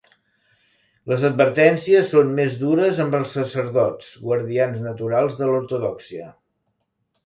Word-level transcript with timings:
Les 1.11 1.25
advertències 1.29 2.09
són 2.15 2.33
més 2.41 2.57
dures 2.63 3.03
amb 3.05 3.19
els 3.21 3.37
sacerdots, 3.39 4.11
guardians 4.27 4.85
naturals 4.91 5.41
de 5.45 5.55
l'ortodòxia. 5.55 6.31